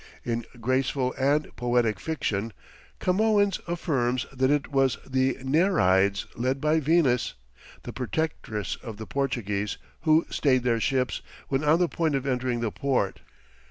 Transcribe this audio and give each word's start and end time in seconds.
In 0.23 0.47
graceful 0.59 1.13
and 1.15 1.55
poetic 1.55 1.99
fiction, 1.99 2.53
Camoens 2.99 3.59
affirms 3.67 4.25
that 4.33 4.49
it 4.49 4.71
was 4.71 4.97
the 5.07 5.37
Nereids 5.43 6.25
led 6.35 6.59
by 6.59 6.79
Venus, 6.79 7.35
the 7.83 7.93
protectress 7.93 8.77
of 8.81 8.97
the 8.97 9.05
Portuguese, 9.05 9.77
who 9.99 10.25
stayed 10.31 10.63
their 10.63 10.79
ships 10.79 11.21
when 11.49 11.63
on 11.63 11.77
the 11.77 11.87
point 11.87 12.15
of 12.15 12.25
entering 12.25 12.61
the 12.61 12.71
port. 12.71 13.19